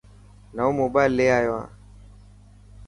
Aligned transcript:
نئون 0.55 0.75
موبائل 0.77 1.11
لي 1.17 1.25
آيو 1.37 1.53
هان. 1.59 1.67